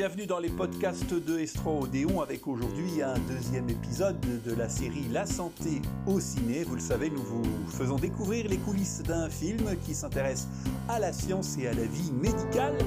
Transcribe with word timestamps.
bienvenue 0.00 0.24
dans 0.24 0.38
les 0.38 0.48
podcasts 0.48 1.12
de 1.12 1.38
Estro 1.40 1.82
Odéon 1.82 2.22
avec 2.22 2.46
aujourd'hui 2.46 3.02
un 3.02 3.18
deuxième 3.28 3.68
épisode 3.68 4.18
de 4.18 4.54
la 4.54 4.66
série 4.66 5.04
La 5.12 5.26
santé 5.26 5.82
au 6.06 6.18
ciné. 6.18 6.64
Vous 6.64 6.76
le 6.76 6.80
savez, 6.80 7.10
nous 7.10 7.22
vous 7.22 7.42
faisons 7.68 7.96
découvrir 7.96 8.48
les 8.48 8.56
coulisses 8.56 9.02
d'un 9.02 9.28
film 9.28 9.76
qui 9.84 9.94
s'intéresse 9.94 10.48
à 10.88 10.98
la 11.00 11.12
science 11.12 11.58
et 11.58 11.68
à 11.68 11.74
la 11.74 11.82
vie 11.82 12.12
médicale. 12.12 12.78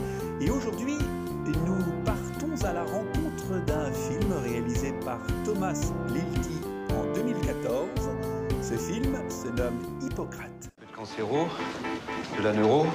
Et 0.42 0.50
aujourd'hui, 0.50 0.98
nous 1.68 2.04
partons 2.04 2.66
à 2.66 2.74
la 2.74 2.84
rencontre 2.84 3.64
d'un 3.68 3.92
film 3.92 4.34
réalisé 4.44 4.94
par 5.06 5.20
Thomas 5.46 5.80
Lilti 6.08 6.58
en 6.96 7.14
2014. 7.14 7.90
Ce 8.64 8.74
film 8.74 9.20
se 9.30 9.50
nomme 9.50 9.78
Hippocrate. 10.02 10.72
Le 10.82 10.98
cancéro, 10.98 11.46
de 12.40 12.44
la 12.44 12.54
neuro. 12.54 12.88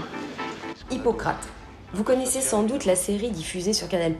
Hippocrate. 0.90 1.57
Vous 1.94 2.04
connaissez 2.04 2.42
sans 2.42 2.64
doute 2.64 2.84
la 2.84 2.96
série 2.96 3.30
diffusée 3.30 3.72
sur 3.72 3.88
Canal+. 3.88 4.14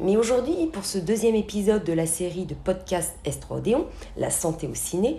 Mais 0.00 0.16
aujourd'hui, 0.16 0.66
pour 0.72 0.86
ce 0.86 0.96
deuxième 0.96 1.34
épisode 1.34 1.84
de 1.84 1.92
la 1.92 2.06
série 2.06 2.46
de 2.46 2.54
podcast 2.54 3.14
Estrodéon, 3.26 3.86
La 4.16 4.30
santé 4.30 4.66
au 4.66 4.74
ciné, 4.74 5.18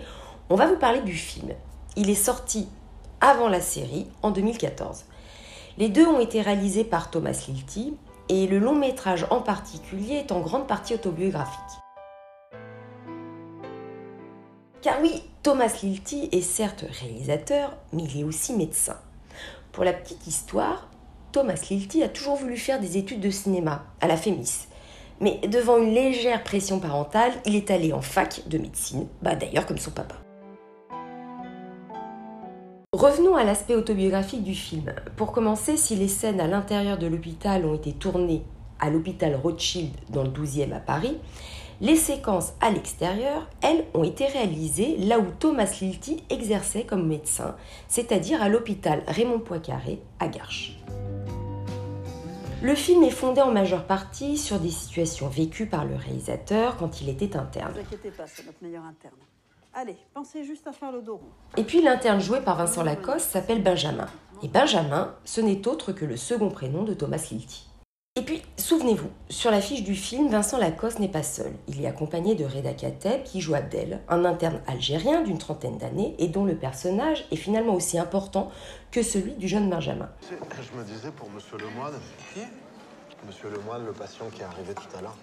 on 0.50 0.56
va 0.56 0.66
vous 0.66 0.78
parler 0.78 1.00
du 1.02 1.12
film. 1.12 1.52
Il 1.94 2.10
est 2.10 2.16
sorti 2.16 2.66
avant 3.20 3.48
la 3.48 3.60
série, 3.60 4.08
en 4.22 4.32
2014. 4.32 5.04
Les 5.78 5.88
deux 5.88 6.04
ont 6.04 6.18
été 6.18 6.40
réalisés 6.40 6.82
par 6.82 7.08
Thomas 7.08 7.40
Lilti 7.46 7.96
et 8.28 8.48
le 8.48 8.58
long 8.58 8.74
métrage 8.74 9.24
en 9.30 9.40
particulier 9.40 10.14
est 10.14 10.32
en 10.32 10.40
grande 10.40 10.66
partie 10.66 10.94
autobiographique. 10.94 11.60
Car 14.82 15.00
oui, 15.00 15.22
Thomas 15.44 15.72
Lilti 15.84 16.30
est 16.32 16.42
certes 16.42 16.84
réalisateur, 17.00 17.76
mais 17.92 18.02
il 18.02 18.20
est 18.20 18.24
aussi 18.24 18.54
médecin. 18.54 18.96
Pour 19.70 19.84
la 19.84 19.92
petite 19.92 20.26
histoire, 20.26 20.88
Thomas 21.36 21.66
Lilti 21.68 22.02
a 22.02 22.08
toujours 22.08 22.36
voulu 22.36 22.56
faire 22.56 22.80
des 22.80 22.96
études 22.96 23.20
de 23.20 23.28
cinéma 23.28 23.84
à 24.00 24.06
la 24.06 24.16
FEMIS. 24.16 24.68
Mais 25.20 25.38
devant 25.46 25.76
une 25.76 25.92
légère 25.92 26.42
pression 26.42 26.80
parentale, 26.80 27.30
il 27.44 27.54
est 27.54 27.70
allé 27.70 27.92
en 27.92 28.00
fac 28.00 28.48
de 28.48 28.56
médecine, 28.56 29.06
bah 29.20 29.36
d'ailleurs 29.36 29.66
comme 29.66 29.76
son 29.76 29.90
papa. 29.90 30.14
Revenons 32.94 33.36
à 33.36 33.44
l'aspect 33.44 33.74
autobiographique 33.74 34.44
du 34.44 34.54
film. 34.54 34.94
Pour 35.16 35.32
commencer, 35.32 35.76
si 35.76 35.94
les 35.94 36.08
scènes 36.08 36.40
à 36.40 36.46
l'intérieur 36.46 36.96
de 36.96 37.06
l'hôpital 37.06 37.66
ont 37.66 37.74
été 37.74 37.92
tournées 37.92 38.42
à 38.80 38.88
l'hôpital 38.88 39.34
Rothschild 39.34 39.92
dans 40.08 40.22
le 40.22 40.30
12e 40.30 40.72
à 40.72 40.80
Paris, 40.80 41.18
les 41.82 41.96
séquences 41.96 42.54
à 42.62 42.70
l'extérieur, 42.70 43.46
elles, 43.60 43.84
ont 43.92 44.04
été 44.04 44.24
réalisées 44.24 44.96
là 44.96 45.18
où 45.18 45.26
Thomas 45.38 45.70
Lilti 45.82 46.24
exerçait 46.30 46.84
comme 46.84 47.06
médecin, 47.06 47.56
c'est-à-dire 47.88 48.42
à, 48.42 48.48
l'hôpital 48.48 49.02
Raymond 49.06 49.40
Poincaré 49.40 50.00
à 50.18 50.28
Garches. 50.28 50.78
Le 52.62 52.74
film 52.74 53.02
est 53.02 53.10
fondé 53.10 53.42
en 53.42 53.50
majeure 53.50 53.84
partie 53.84 54.38
sur 54.38 54.58
des 54.58 54.70
situations 54.70 55.28
vécues 55.28 55.66
par 55.66 55.84
le 55.84 55.94
réalisateur 55.94 56.78
quand 56.78 57.02
il 57.02 57.10
était 57.10 57.36
interne. 57.36 57.68
Ne 57.68 57.74
vous 57.74 57.80
inquiétez 57.80 58.10
pas, 58.10 58.26
c'est 58.26 58.46
notre 58.46 58.62
meilleur 58.62 58.82
interne. 58.84 59.14
Allez, 59.74 59.96
pensez 60.14 60.42
juste 60.42 60.66
à 60.66 60.72
faire 60.72 60.90
le 60.90 61.02
dos 61.02 61.16
rond. 61.16 61.28
Et 61.58 61.64
puis 61.64 61.82
l'interne 61.82 62.18
joué 62.18 62.40
par 62.40 62.56
Vincent 62.56 62.82
Lacoste 62.82 63.30
s'appelle 63.30 63.62
Benjamin. 63.62 64.08
Et 64.42 64.48
Benjamin, 64.48 65.14
ce 65.24 65.42
n'est 65.42 65.68
autre 65.68 65.92
que 65.92 66.06
le 66.06 66.16
second 66.16 66.48
prénom 66.48 66.82
de 66.82 66.94
Thomas 66.94 67.28
Lilti. 67.30 67.68
Et 68.18 68.22
puis, 68.22 68.40
souvenez-vous, 68.56 69.10
sur 69.28 69.50
l'affiche 69.50 69.82
du 69.82 69.94
film, 69.94 70.30
Vincent 70.30 70.56
Lacoste 70.56 71.00
n'est 71.00 71.08
pas 71.08 71.22
seul. 71.22 71.52
Il 71.68 71.82
est 71.82 71.86
accompagné 71.86 72.34
de 72.34 72.46
Reda 72.46 72.72
Kateb, 72.72 73.22
qui 73.24 73.42
joue 73.42 73.54
Abdel, 73.54 74.00
un 74.08 74.24
interne 74.24 74.62
algérien 74.66 75.20
d'une 75.20 75.36
trentaine 75.36 75.76
d'années 75.76 76.14
et 76.18 76.28
dont 76.28 76.46
le 76.46 76.56
personnage 76.56 77.26
est 77.30 77.36
finalement 77.36 77.74
aussi 77.74 77.98
important 77.98 78.50
que 78.90 79.02
celui 79.02 79.34
du 79.34 79.48
jeune 79.48 79.68
Benjamin. 79.68 80.08
Je 80.30 80.78
me 80.78 80.82
disais 80.84 81.10
pour 81.10 81.28
Monsieur 81.28 81.58
Lemoine. 81.58 81.92
Qui? 82.32 82.40
Monsieur 83.26 83.50
Lemoine, 83.50 83.84
le 83.84 83.92
patient 83.92 84.30
qui 84.32 84.40
est 84.40 84.44
arrivé 84.44 84.72
tout 84.72 84.96
à 84.96 85.02
l'heure. 85.02 85.16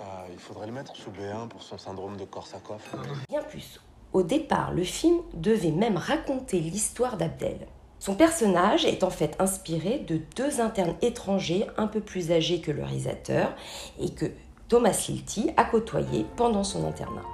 Euh, 0.00 0.04
il 0.30 0.38
faudrait 0.38 0.66
le 0.66 0.72
mettre 0.72 0.94
sous 0.94 1.10
B1 1.10 1.48
pour 1.48 1.62
son 1.62 1.78
syndrome 1.78 2.18
de 2.18 2.26
Korsakoff. 2.26 2.94
Bien 3.30 3.42
plus. 3.42 3.80
Au 4.12 4.22
départ, 4.22 4.74
le 4.74 4.84
film 4.84 5.20
devait 5.32 5.70
même 5.70 5.96
raconter 5.96 6.60
l'histoire 6.60 7.16
d'Abdel. 7.16 7.66
Son 7.98 8.14
personnage 8.14 8.84
est 8.84 9.02
en 9.04 9.10
fait 9.10 9.36
inspiré 9.38 10.04
de 10.06 10.20
deux 10.36 10.60
internes 10.60 10.94
étrangers 11.02 11.66
un 11.76 11.86
peu 11.86 12.00
plus 12.00 12.30
âgés 12.30 12.60
que 12.60 12.70
le 12.70 12.84
réalisateur 12.84 13.54
et 13.98 14.10
que 14.10 14.26
Thomas 14.68 15.06
Lilti 15.08 15.50
a 15.56 15.64
côtoyé 15.64 16.26
pendant 16.36 16.64
son 16.64 16.86
internat. 16.86 17.24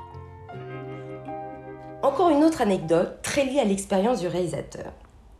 Encore 2.03 2.31
une 2.31 2.45
autre 2.45 2.63
anecdote 2.63 3.19
très 3.23 3.45
liée 3.45 3.61
à 3.61 3.65
l'expérience 3.65 4.21
du 4.21 4.29
réalisateur. 4.29 4.93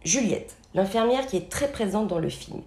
Juliette, 0.05 0.57
l'infirmière 0.75 1.27
qui 1.27 1.37
est 1.37 1.49
très 1.49 1.69
présente 1.71 2.09
dans 2.09 2.19
le 2.19 2.29
film. 2.29 2.63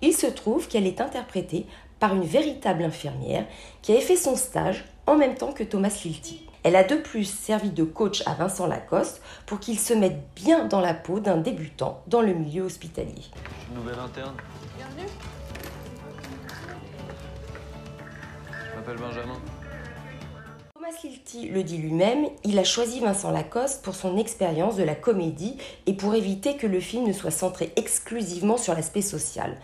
Il 0.00 0.14
se 0.14 0.26
trouve 0.26 0.68
qu'elle 0.68 0.86
est 0.86 1.00
interprétée 1.00 1.66
par 1.98 2.14
une 2.14 2.24
véritable 2.24 2.84
infirmière 2.84 3.44
qui 3.82 3.92
avait 3.92 4.00
fait 4.00 4.16
son 4.16 4.36
stage 4.36 4.84
en 5.06 5.16
même 5.16 5.34
temps 5.34 5.52
que 5.52 5.64
Thomas 5.64 6.00
Lilti. 6.04 6.47
Elle 6.64 6.76
a 6.76 6.84
de 6.84 6.96
plus 6.96 7.24
servi 7.24 7.70
de 7.70 7.84
coach 7.84 8.22
à 8.26 8.34
Vincent 8.34 8.66
Lacoste 8.66 9.22
pour 9.46 9.60
qu'il 9.60 9.78
se 9.78 9.94
mette 9.94 10.20
bien 10.34 10.64
dans 10.64 10.80
la 10.80 10.94
peau 10.94 11.20
d'un 11.20 11.36
débutant 11.36 12.02
dans 12.08 12.20
le 12.20 12.34
milieu 12.34 12.62
hospitalier. 12.62 13.24
Nouvelle 13.74 13.98
interne. 13.98 14.34
Bienvenue. 14.76 15.08
Je 18.50 18.76
m'appelle 18.76 18.96
Benjamin. 18.96 19.40
Thomas 20.74 20.88
Lilti 21.04 21.48
le 21.48 21.62
dit 21.62 21.78
lui-même, 21.78 22.26
il 22.44 22.58
a 22.58 22.64
choisi 22.64 23.00
Vincent 23.00 23.30
Lacoste 23.30 23.84
pour 23.84 23.94
son 23.94 24.16
expérience 24.16 24.76
de 24.76 24.82
la 24.82 24.94
comédie 24.94 25.56
et 25.86 25.92
pour 25.92 26.14
éviter 26.14 26.56
que 26.56 26.66
le 26.66 26.80
film 26.80 27.06
ne 27.06 27.12
soit 27.12 27.30
centré 27.30 27.72
exclusivement 27.76 28.56
sur 28.56 28.74
l'aspect 28.74 29.02
social. 29.02 29.56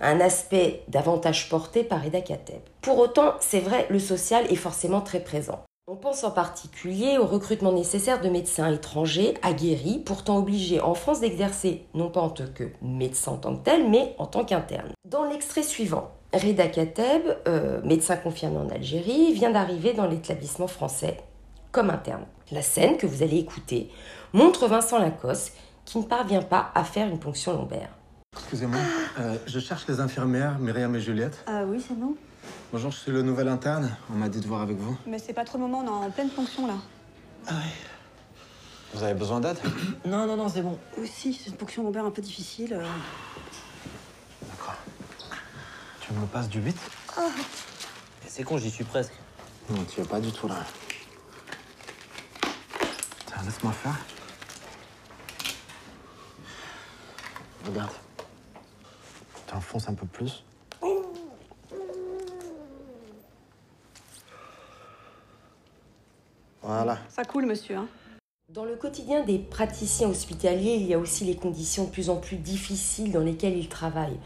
Un 0.00 0.20
aspect 0.20 0.82
davantage 0.88 1.50
porté 1.50 1.84
par 1.84 2.04
Eda 2.04 2.22
Kateb. 2.22 2.60
Pour 2.80 2.98
autant, 2.98 3.34
c'est 3.40 3.60
vrai, 3.60 3.86
le 3.90 3.98
social 3.98 4.46
est 4.50 4.56
forcément 4.56 5.02
très 5.02 5.20
présent. 5.20 5.62
On 5.92 5.96
pense 5.96 6.22
en 6.22 6.30
particulier 6.30 7.18
au 7.18 7.26
recrutement 7.26 7.72
nécessaire 7.72 8.20
de 8.20 8.28
médecins 8.28 8.72
étrangers 8.72 9.34
aguerris, 9.42 9.98
pourtant 9.98 10.38
obligés 10.38 10.80
en 10.80 10.94
France 10.94 11.18
d'exercer 11.18 11.84
non 11.94 12.10
pas 12.10 12.20
en 12.20 12.30
tant 12.30 12.44
que 12.54 12.70
médecin 12.80 13.32
en 13.32 13.38
tant 13.38 13.56
que 13.56 13.64
tel, 13.64 13.90
mais 13.90 14.14
en 14.18 14.26
tant 14.26 14.44
qu'interne. 14.44 14.92
Dans 15.04 15.24
l'extrait 15.24 15.64
suivant, 15.64 16.12
Reda 16.32 16.68
Kateb, 16.68 17.22
euh, 17.48 17.80
médecin 17.82 18.14
confirmé 18.14 18.58
en 18.58 18.68
Algérie, 18.68 19.32
vient 19.32 19.50
d'arriver 19.50 19.92
dans 19.92 20.06
l'établissement 20.06 20.68
français 20.68 21.16
comme 21.72 21.90
interne. 21.90 22.22
La 22.52 22.62
scène 22.62 22.96
que 22.96 23.08
vous 23.08 23.24
allez 23.24 23.38
écouter 23.38 23.90
montre 24.32 24.68
Vincent 24.68 25.00
Lacoste 25.00 25.56
qui 25.86 25.98
ne 25.98 26.04
parvient 26.04 26.42
pas 26.42 26.70
à 26.76 26.84
faire 26.84 27.08
une 27.08 27.18
ponction 27.18 27.52
lombaire. 27.52 27.90
Excusez-moi, 28.34 28.78
euh, 29.18 29.34
je 29.44 29.58
cherche 29.58 29.88
les 29.88 29.98
infirmières 29.98 30.56
Myriam 30.60 30.94
et 30.94 31.00
Juliette. 31.00 31.42
Ah 31.48 31.64
oui, 31.66 31.84
c'est 31.84 31.98
nous. 31.98 32.16
Bonjour, 32.72 32.90
je 32.90 32.96
suis 32.98 33.12
le 33.12 33.22
nouvel 33.22 33.48
interne. 33.48 33.96
On 34.10 34.14
m'a 34.16 34.28
dit 34.28 34.40
de 34.40 34.46
voir 34.46 34.60
avec 34.62 34.76
vous. 34.76 34.96
Mais 35.06 35.18
c'est 35.18 35.32
pas 35.32 35.44
trop 35.44 35.58
le 35.58 35.64
moment, 35.66 35.80
on 35.80 36.02
est 36.02 36.06
en 36.06 36.10
pleine 36.10 36.30
fonction 36.30 36.66
là. 36.66 36.74
Ah 37.46 37.54
oui. 37.56 37.70
Vous 38.94 39.02
avez 39.02 39.14
besoin 39.14 39.40
d'aide? 39.40 39.58
Non, 40.06 40.26
non, 40.26 40.36
non, 40.36 40.48
c'est 40.48 40.62
bon. 40.62 40.78
Aussi, 41.00 41.34
c'est 41.34 41.50
une 41.50 41.56
ponction 41.56 41.82
lombaire 41.82 42.04
un 42.04 42.10
peu 42.10 42.22
difficile. 42.22 42.72
euh. 42.74 42.86
D'accord. 44.48 44.74
Tu 46.00 46.12
me 46.12 46.26
passes 46.26 46.48
du 46.48 46.60
8 46.60 46.76
C'est 48.26 48.42
con, 48.44 48.56
j'y 48.58 48.70
suis 48.70 48.84
presque. 48.84 49.12
Non, 49.68 49.84
tu 49.84 50.00
es 50.00 50.04
pas 50.04 50.20
du 50.20 50.32
tout 50.32 50.48
là. 50.48 50.56
Tiens, 53.26 53.42
laisse-moi 53.44 53.72
faire. 53.72 53.98
Regarde. 57.66 57.92
Tu 59.46 59.54
enfonces 59.54 59.88
un 59.88 59.94
peu 59.94 60.06
plus. 60.06 60.44
Voilà. 66.62 66.98
Ça 67.08 67.24
coule, 67.24 67.46
monsieur. 67.46 67.76
Hein. 67.76 67.88
Dans 68.48 68.64
le 68.64 68.74
quotidien 68.74 69.22
des 69.22 69.38
praticiens 69.38 70.08
hospitaliers, 70.08 70.74
il 70.74 70.86
y 70.86 70.94
a 70.94 70.98
aussi 70.98 71.24
les 71.24 71.36
conditions 71.36 71.84
de 71.84 71.90
plus 71.90 72.10
en 72.10 72.16
plus 72.16 72.36
difficiles 72.36 73.12
dans 73.12 73.20
lesquelles 73.20 73.56
ils 73.56 73.68
travaillent. 73.68 74.18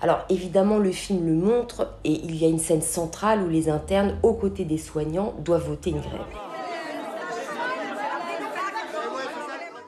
Alors 0.00 0.24
évidemment, 0.28 0.78
le 0.78 0.92
film 0.92 1.26
le 1.26 1.34
montre 1.34 1.96
et 2.04 2.12
il 2.12 2.36
y 2.36 2.44
a 2.44 2.48
une 2.48 2.58
scène 2.58 2.82
centrale 2.82 3.42
où 3.42 3.48
les 3.48 3.68
internes, 3.68 4.18
aux 4.22 4.34
côtés 4.34 4.64
des 4.64 4.78
soignants, 4.78 5.34
doivent 5.38 5.66
voter 5.66 5.90
une 5.90 6.00
grève. 6.00 6.20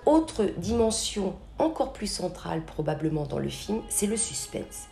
Autre 0.06 0.44
dimension 0.56 1.36
encore 1.58 1.92
plus 1.92 2.06
centrale 2.06 2.64
probablement 2.64 3.26
dans 3.26 3.38
le 3.38 3.48
film, 3.48 3.82
c'est 3.88 4.06
le 4.06 4.16
suspense. 4.16 4.88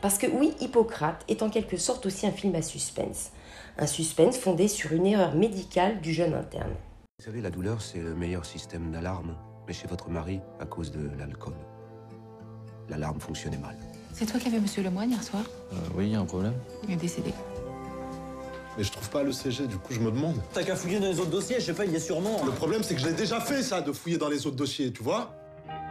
Parce 0.00 0.16
que 0.16 0.26
oui, 0.26 0.54
Hippocrate 0.60 1.24
est 1.28 1.42
en 1.42 1.50
quelque 1.50 1.76
sorte 1.76 2.06
aussi 2.06 2.26
un 2.26 2.32
film 2.32 2.54
à 2.54 2.62
suspense. 2.62 3.32
Un 3.80 3.86
suspense 3.86 4.36
fondé 4.36 4.68
sur 4.68 4.92
une 4.92 5.06
erreur 5.06 5.34
médicale 5.34 6.02
du 6.02 6.12
jeune 6.12 6.34
interne. 6.34 6.74
Vous 7.18 7.24
savez, 7.24 7.40
la 7.40 7.48
douleur, 7.48 7.80
c'est 7.80 7.98
le 7.98 8.14
meilleur 8.14 8.44
système 8.44 8.90
d'alarme. 8.90 9.34
Mais 9.66 9.72
chez 9.72 9.86
votre 9.86 10.10
mari, 10.10 10.40
à 10.60 10.66
cause 10.66 10.92
de 10.92 11.08
l'alcool, 11.18 11.54
l'alarme 12.90 13.18
fonctionnait 13.20 13.56
mal. 13.56 13.74
C'est 14.12 14.26
toi 14.26 14.38
qui 14.38 14.48
avais 14.48 14.60
Monsieur 14.60 14.82
Lemoine 14.82 15.10
hier 15.10 15.22
soir? 15.22 15.44
Euh, 15.72 15.76
oui, 15.96 16.10
y 16.10 16.14
a 16.14 16.20
un 16.20 16.26
problème. 16.26 16.52
Il 16.86 16.92
est 16.92 16.96
décédé. 16.96 17.32
Mais 18.76 18.84
je 18.84 18.92
trouve 18.92 19.08
pas 19.08 19.22
le 19.22 19.32
CG, 19.32 19.66
du 19.66 19.78
coup 19.78 19.94
je 19.94 20.00
me 20.00 20.10
demande. 20.10 20.36
T'as 20.52 20.62
qu'à 20.62 20.76
fouiller 20.76 21.00
dans 21.00 21.08
les 21.08 21.18
autres 21.18 21.30
dossiers, 21.30 21.56
je 21.58 21.64
sais 21.64 21.72
pas, 21.72 21.86
il 21.86 21.92
y 21.92 21.96
a 21.96 22.00
sûrement. 22.00 22.44
Le 22.44 22.52
problème 22.52 22.82
c'est 22.82 22.94
que 22.94 23.00
je 23.00 23.06
l'ai 23.06 23.14
déjà 23.14 23.40
fait 23.40 23.62
ça, 23.62 23.80
de 23.80 23.92
fouiller 23.92 24.18
dans 24.18 24.28
les 24.28 24.46
autres 24.46 24.56
dossiers, 24.56 24.92
tu 24.92 25.02
vois 25.02 25.34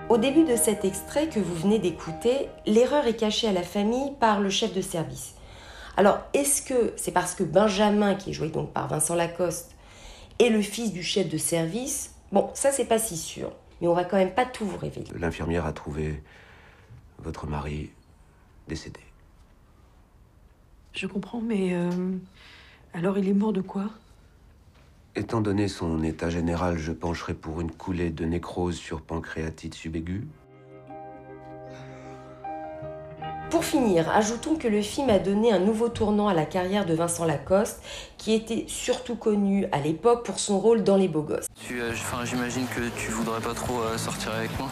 Au 0.09 0.18
début 0.18 0.44
de 0.44 0.56
cet 0.56 0.86
extrait 0.86 1.27
que 1.27 1.39
vous 1.39 1.56
venez 1.56 1.80
d'écouter, 1.80 2.50
l'erreur 2.68 3.07
est 3.07 3.15
cachée 3.15 3.47
à 3.47 3.51
la 3.51 3.63
famille 3.63 4.12
par 4.19 4.41
le 4.41 4.51
chef 4.51 4.74
de 4.75 4.81
service. 4.81 5.33
Alors, 5.97 6.19
est-ce 6.33 6.62
que 6.62 6.94
c'est 6.95 7.12
parce 7.12 7.36
que 7.36 7.44
Benjamin, 7.44 8.15
qui 8.15 8.30
est 8.30 8.33
joué 8.33 8.50
donc 8.50 8.71
par 8.71 8.88
Vincent 8.88 9.15
Lacoste, 9.15 9.75
est 10.39 10.50
le 10.50 10.62
fils 10.62 10.94
du 10.94 11.03
chef 11.03 11.30
de 11.30 11.38
service? 11.38 12.15
Bon, 12.31 12.50
ça 12.53 12.71
c'est 12.71 12.86
pas 12.86 13.00
si 13.00 13.18
sûr, 13.18 13.51
mais 13.81 13.88
on 13.88 13.94
va 13.94 14.06
quand 14.06 14.18
même 14.18 14.33
pas 14.33 14.45
tout 14.45 14.65
vous 14.65 14.77
révéler. 14.77 15.07
L'infirmière 15.18 15.65
a 15.65 15.74
trouvé 15.74 16.21
votre 17.18 17.47
mari 17.47 17.89
décédé. 18.68 19.00
Je 20.94 21.07
comprends, 21.07 21.41
mais 21.41 21.74
euh, 21.74 21.89
alors 22.94 23.18
il 23.18 23.27
est 23.27 23.33
mort 23.33 23.53
de 23.53 23.62
quoi? 23.62 23.89
Étant 25.15 25.41
donné 25.41 25.68
son 25.68 26.03
état 26.03 26.30
général, 26.30 26.77
je 26.77 26.91
pencherai 26.91 27.33
pour 27.33 27.62
une 27.62 27.71
coulée 27.71 28.09
de 28.09 28.25
nécrose 28.25 28.77
sur 28.77 29.01
pancréatite 29.01 29.74
subaiguë. 29.74 30.27
Finir, 33.69 34.10
ajoutons 34.10 34.56
que 34.56 34.68
le 34.68 34.81
film 34.81 35.12
a 35.12 35.19
donné 35.19 35.51
un 35.51 35.60
nouveau 35.60 35.89
tournant 35.89 36.27
à 36.27 36.33
la 36.33 36.45
carrière 36.45 36.88
de 36.88 36.95
Vincent 36.95 37.25
Lacoste, 37.25 37.83
qui 38.18 38.33
était 38.33 38.66
surtout 38.68 39.16
connu 39.16 39.68
à 39.71 39.80
l'époque 39.80 40.25
pour 40.25 40.39
son 40.39 40.60
rôle 40.60 40.83
dans 40.83 40.98
Les 40.98 41.07
Beaux 41.07 41.21
Gosses. 41.21 41.45
Tu, 41.68 41.80
euh, 41.80 41.92
enfin, 41.92 42.25
j'imagine 42.25 42.66
que 42.66 42.81
tu 42.98 43.12
voudrais 43.12 43.39
pas 43.39 43.54
trop 43.54 43.80
euh, 43.81 43.95
sortir 43.95 44.31
avec 44.33 44.50
moi. 44.57 44.69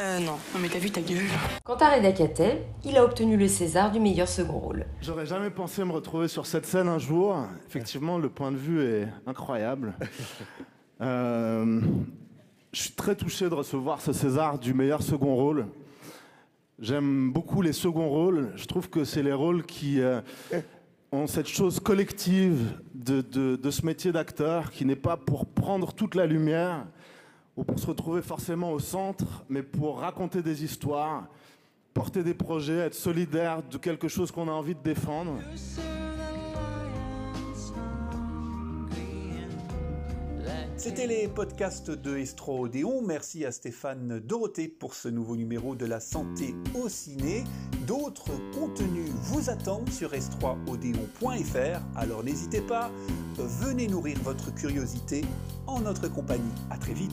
Euh 0.00 0.18
non, 0.18 0.32
non 0.32 0.60
mais 0.60 0.68
t'as 0.68 0.80
vu 0.80 0.90
ta 0.90 1.00
gueule 1.00 1.28
Quant 1.62 1.76
à 1.76 1.90
Reda 1.94 2.10
Kateb, 2.10 2.58
il 2.84 2.96
a 2.96 3.04
obtenu 3.04 3.36
le 3.36 3.46
César 3.46 3.92
du 3.92 4.00
meilleur 4.00 4.26
second 4.26 4.58
rôle. 4.58 4.86
J'aurais 5.00 5.26
jamais 5.26 5.50
pensé 5.50 5.84
me 5.84 5.92
retrouver 5.92 6.26
sur 6.26 6.46
cette 6.46 6.66
scène 6.66 6.88
un 6.88 6.98
jour. 6.98 7.36
Effectivement, 7.68 8.18
le 8.18 8.30
point 8.30 8.50
de 8.50 8.56
vue 8.56 8.82
est 8.82 9.08
incroyable. 9.26 9.94
Euh, 11.00 11.80
je 12.72 12.80
suis 12.80 12.92
très 12.92 13.16
touché 13.16 13.48
de 13.48 13.54
recevoir 13.54 14.00
ce 14.00 14.12
César 14.12 14.56
du 14.56 14.72
meilleur 14.72 15.02
second 15.02 15.34
rôle. 15.34 15.66
J'aime 16.82 17.32
beaucoup 17.32 17.62
les 17.62 17.72
seconds 17.72 18.08
rôles. 18.08 18.50
Je 18.56 18.66
trouve 18.66 18.90
que 18.90 19.04
c'est 19.04 19.22
les 19.22 19.32
rôles 19.32 19.64
qui 19.64 20.00
euh, 20.00 20.20
ont 21.12 21.28
cette 21.28 21.46
chose 21.46 21.78
collective 21.78 22.76
de, 22.92 23.20
de- 23.20 23.54
de 23.54 23.70
ce 23.70 23.86
métier 23.86 24.10
d'acteur 24.10 24.70
qui 24.72 24.84
n'est 24.84 24.96
pas 24.96 25.16
pour 25.16 25.46
prendre 25.46 25.92
toute 25.92 26.16
la 26.16 26.26
lumière 26.26 26.84
ou 27.56 27.62
pour 27.62 27.78
se 27.78 27.86
retrouver 27.86 28.20
forcément 28.20 28.72
au 28.72 28.80
centre, 28.80 29.44
mais 29.48 29.62
pour 29.62 30.00
raconter 30.00 30.42
des 30.42 30.64
histoires, 30.64 31.28
porter 31.94 32.24
des 32.24 32.34
projets, 32.34 32.78
être 32.78 32.94
solidaire 32.94 33.62
de 33.62 33.78
quelque 33.78 34.08
chose 34.08 34.32
qu'on 34.32 34.48
a 34.48 34.52
envie 34.52 34.74
de 34.74 34.82
défendre. 34.82 35.38
C'était 40.82 41.06
les 41.06 41.28
podcasts 41.28 41.92
de 41.92 42.16
Estro 42.16 42.64
Odéon. 42.64 43.02
Merci 43.02 43.44
à 43.44 43.52
Stéphane 43.52 44.18
Dorothée 44.18 44.66
pour 44.66 44.94
ce 44.94 45.06
nouveau 45.06 45.36
numéro 45.36 45.76
de 45.76 45.86
la 45.86 46.00
santé 46.00 46.56
au 46.74 46.88
ciné. 46.88 47.44
D'autres 47.86 48.32
contenus 48.52 49.08
vous 49.14 49.48
attendent 49.48 49.88
sur 49.90 50.10
s3odéon.fr. 50.10 51.80
Alors 51.94 52.24
n'hésitez 52.24 52.62
pas, 52.62 52.90
venez 53.36 53.86
nourrir 53.86 54.18
votre 54.24 54.52
curiosité 54.52 55.24
en 55.68 55.82
notre 55.82 56.08
compagnie. 56.08 56.42
À 56.68 56.78
très 56.78 56.94
vite. 56.94 57.12